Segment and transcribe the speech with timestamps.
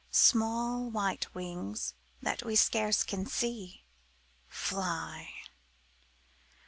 [0.09, 1.93] Small white wings
[2.23, 3.83] that we scarce can see.
[4.47, 5.29] Fly!